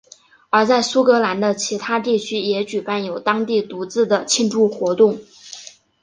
[0.49, 5.19] 而在苏格兰的其他地区也举办有当地独自的庆祝活动。